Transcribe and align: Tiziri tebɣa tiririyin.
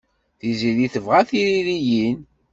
Tiziri 0.39 0.87
tebɣa 0.93 1.21
tiririyin. 1.29 2.19